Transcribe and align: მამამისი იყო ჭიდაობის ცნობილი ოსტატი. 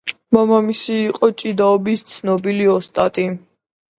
მამამისი 0.35 0.95
იყო 1.09 1.29
ჭიდაობის 1.41 2.03
ცნობილი 2.13 2.65
ოსტატი. 2.79 3.29